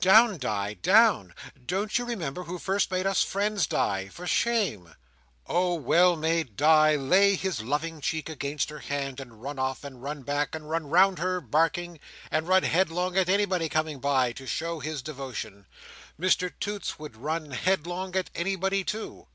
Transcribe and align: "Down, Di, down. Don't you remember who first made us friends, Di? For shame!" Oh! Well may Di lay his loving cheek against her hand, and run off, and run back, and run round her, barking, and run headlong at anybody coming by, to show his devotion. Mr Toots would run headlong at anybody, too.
"Down, 0.00 0.38
Di, 0.38 0.72
down. 0.72 1.34
Don't 1.66 1.98
you 1.98 2.06
remember 2.06 2.44
who 2.44 2.58
first 2.58 2.90
made 2.90 3.04
us 3.06 3.22
friends, 3.22 3.66
Di? 3.66 4.08
For 4.08 4.26
shame!" 4.26 4.94
Oh! 5.46 5.74
Well 5.74 6.16
may 6.16 6.44
Di 6.44 6.96
lay 6.96 7.34
his 7.34 7.60
loving 7.60 8.00
cheek 8.00 8.30
against 8.30 8.70
her 8.70 8.78
hand, 8.78 9.20
and 9.20 9.42
run 9.42 9.58
off, 9.58 9.84
and 9.84 10.02
run 10.02 10.22
back, 10.22 10.54
and 10.54 10.70
run 10.70 10.88
round 10.88 11.18
her, 11.18 11.42
barking, 11.42 12.00
and 12.30 12.48
run 12.48 12.62
headlong 12.62 13.18
at 13.18 13.28
anybody 13.28 13.68
coming 13.68 13.98
by, 13.98 14.32
to 14.32 14.46
show 14.46 14.80
his 14.80 15.02
devotion. 15.02 15.66
Mr 16.18 16.50
Toots 16.58 16.98
would 16.98 17.14
run 17.14 17.50
headlong 17.50 18.16
at 18.16 18.30
anybody, 18.34 18.84
too. 18.84 19.26